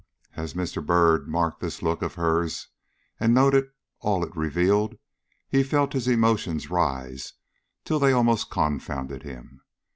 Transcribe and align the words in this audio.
As 0.35 0.55
Mr. 0.55 0.83
Byrd 0.83 1.27
marked 1.27 1.59
this 1.59 1.83
look 1.83 2.01
of 2.01 2.15
hers 2.15 2.69
and 3.19 3.35
noted 3.35 3.65
all 3.99 4.23
it 4.23 4.35
revealed, 4.35 4.95
he 5.47 5.61
felt 5.61 5.93
his 5.93 6.07
emotions 6.07 6.71
rise 6.71 7.33
till 7.85 7.99
they 7.99 8.11
almost 8.11 8.49
confounded 8.49 9.21
him. 9.21 9.61